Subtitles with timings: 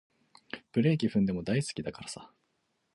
[0.71, 2.31] ブレーキ踏んでも大好きだからさ